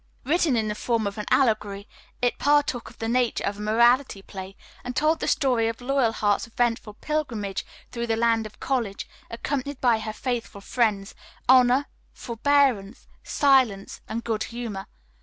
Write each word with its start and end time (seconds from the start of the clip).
Written 0.23 0.55
in 0.57 0.67
the 0.67 0.73
form 0.73 1.05
of 1.05 1.19
an 1.19 1.27
allegory, 1.29 1.87
it 2.23 2.39
partook 2.39 2.89
of 2.89 2.97
the 2.97 3.07
nature 3.07 3.43
of 3.43 3.57
a 3.57 3.61
morality 3.61 4.23
play 4.23 4.55
and 4.83 4.95
told 4.95 5.19
the 5.19 5.27
story 5.27 5.67
of 5.67 5.79
Loyalheart's 5.79 6.47
eventful 6.47 6.95
pilgrimage 6.95 7.63
through 7.91 8.07
the 8.07 8.15
Land 8.15 8.47
of 8.47 8.59
College, 8.59 9.07
accompanied 9.29 9.79
by 9.79 9.99
her 9.99 10.11
faithful 10.13 10.61
friends, 10.61 11.13
Honor, 11.47 11.85
Forbearance, 12.13 13.05
Silence 13.23 14.01
and 14.09 14.23
Good 14.23 14.45
Humor. 14.45 14.87